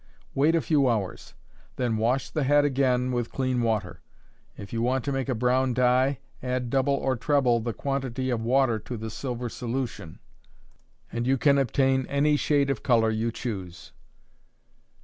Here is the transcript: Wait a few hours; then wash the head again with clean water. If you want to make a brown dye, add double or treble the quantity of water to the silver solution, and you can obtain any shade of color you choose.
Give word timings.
Wait 0.33 0.55
a 0.55 0.61
few 0.61 0.89
hours; 0.89 1.35
then 1.75 1.95
wash 1.95 2.31
the 2.31 2.41
head 2.43 2.65
again 2.65 3.11
with 3.11 3.31
clean 3.31 3.61
water. 3.61 4.01
If 4.57 4.73
you 4.73 4.81
want 4.81 5.05
to 5.05 5.11
make 5.11 5.29
a 5.29 5.35
brown 5.35 5.75
dye, 5.75 6.17
add 6.41 6.71
double 6.71 6.95
or 6.95 7.15
treble 7.15 7.59
the 7.59 7.71
quantity 7.71 8.31
of 8.31 8.41
water 8.41 8.79
to 8.79 8.97
the 8.97 9.11
silver 9.11 9.47
solution, 9.47 10.17
and 11.11 11.27
you 11.27 11.37
can 11.37 11.59
obtain 11.59 12.07
any 12.07 12.35
shade 12.35 12.71
of 12.71 12.81
color 12.81 13.11
you 13.11 13.31
choose. 13.31 13.91